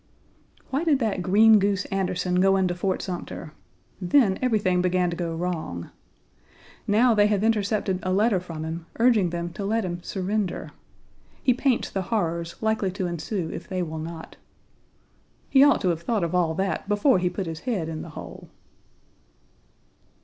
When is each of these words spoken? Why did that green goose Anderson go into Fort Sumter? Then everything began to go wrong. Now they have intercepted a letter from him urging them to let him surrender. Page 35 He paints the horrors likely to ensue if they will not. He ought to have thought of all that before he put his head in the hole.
Why 0.71 0.83
did 0.83 0.97
that 0.97 1.21
green 1.21 1.59
goose 1.59 1.85
Anderson 1.91 2.41
go 2.41 2.55
into 2.57 2.73
Fort 2.73 3.03
Sumter? 3.03 3.53
Then 4.01 4.39
everything 4.41 4.81
began 4.81 5.11
to 5.11 5.15
go 5.15 5.35
wrong. 5.35 5.91
Now 6.87 7.13
they 7.13 7.27
have 7.27 7.43
intercepted 7.43 7.99
a 8.01 8.11
letter 8.11 8.39
from 8.39 8.63
him 8.65 8.87
urging 8.97 9.29
them 9.29 9.53
to 9.53 9.63
let 9.63 9.85
him 9.85 10.01
surrender. 10.01 10.71
Page 10.71 11.39
35 11.41 11.41
He 11.43 11.53
paints 11.53 11.89
the 11.91 12.01
horrors 12.01 12.55
likely 12.61 12.89
to 12.93 13.05
ensue 13.05 13.51
if 13.53 13.69
they 13.69 13.83
will 13.83 13.99
not. 13.99 14.37
He 15.51 15.63
ought 15.63 15.81
to 15.81 15.89
have 15.89 16.01
thought 16.01 16.23
of 16.23 16.33
all 16.33 16.55
that 16.55 16.89
before 16.89 17.19
he 17.19 17.29
put 17.29 17.45
his 17.45 17.59
head 17.59 17.87
in 17.87 18.01
the 18.01 18.09
hole. 18.09 18.49